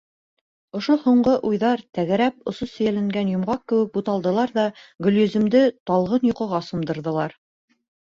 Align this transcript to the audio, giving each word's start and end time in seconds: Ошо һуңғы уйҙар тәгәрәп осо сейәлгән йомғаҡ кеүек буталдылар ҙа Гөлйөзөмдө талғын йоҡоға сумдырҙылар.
Ошо 0.77 0.95
һуңғы 1.03 1.35
уйҙар 1.49 1.83
тәгәрәп 1.99 2.49
осо 2.53 2.69
сейәлгән 2.73 3.31
йомғаҡ 3.35 3.63
кеүек 3.75 3.95
буталдылар 4.01 4.57
ҙа 4.59 4.67
Гөлйөзөмдө 5.09 5.65
талғын 5.93 6.31
йоҡоға 6.33 6.67
сумдырҙылар. 6.75 7.43